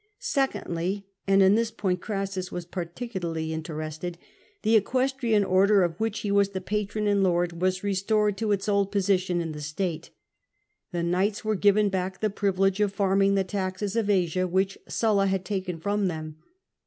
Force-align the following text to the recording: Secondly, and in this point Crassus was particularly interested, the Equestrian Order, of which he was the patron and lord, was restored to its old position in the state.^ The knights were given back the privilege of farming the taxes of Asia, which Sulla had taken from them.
Secondly, 0.17 1.05
and 1.27 1.43
in 1.43 1.53
this 1.53 1.69
point 1.69 2.01
Crassus 2.01 2.51
was 2.51 2.65
particularly 2.65 3.53
interested, 3.53 4.17
the 4.63 4.75
Equestrian 4.75 5.43
Order, 5.43 5.83
of 5.83 5.99
which 5.99 6.21
he 6.21 6.31
was 6.31 6.49
the 6.49 6.59
patron 6.59 7.05
and 7.05 7.21
lord, 7.21 7.61
was 7.61 7.83
restored 7.83 8.35
to 8.39 8.51
its 8.51 8.67
old 8.67 8.91
position 8.91 9.39
in 9.41 9.51
the 9.51 9.61
state.^ 9.61 10.09
The 10.91 11.03
knights 11.03 11.45
were 11.45 11.53
given 11.53 11.89
back 11.89 12.19
the 12.19 12.31
privilege 12.31 12.79
of 12.79 12.91
farming 12.91 13.35
the 13.35 13.43
taxes 13.43 13.95
of 13.95 14.09
Asia, 14.09 14.47
which 14.47 14.75
Sulla 14.89 15.27
had 15.27 15.45
taken 15.45 15.79
from 15.79 16.07
them. 16.07 16.37